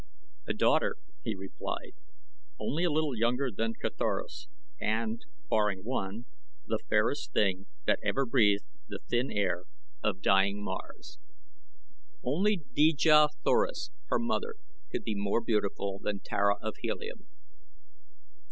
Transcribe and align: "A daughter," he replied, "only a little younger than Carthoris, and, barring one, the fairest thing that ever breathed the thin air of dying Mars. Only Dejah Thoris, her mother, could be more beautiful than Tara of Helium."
"A 0.47 0.53
daughter," 0.55 0.95
he 1.23 1.35
replied, 1.35 1.91
"only 2.59 2.83
a 2.83 2.89
little 2.89 3.15
younger 3.15 3.51
than 3.55 3.75
Carthoris, 3.79 4.47
and, 4.79 5.23
barring 5.47 5.83
one, 5.83 6.25
the 6.65 6.79
fairest 6.89 7.33
thing 7.33 7.67
that 7.85 7.99
ever 8.03 8.25
breathed 8.25 8.63
the 8.87 8.97
thin 9.09 9.29
air 9.31 9.65
of 10.01 10.23
dying 10.23 10.63
Mars. 10.63 11.19
Only 12.23 12.63
Dejah 12.73 13.27
Thoris, 13.43 13.91
her 14.07 14.17
mother, 14.17 14.55
could 14.91 15.03
be 15.03 15.13
more 15.13 15.39
beautiful 15.39 15.99
than 15.99 16.19
Tara 16.19 16.55
of 16.63 16.77
Helium." 16.81 17.27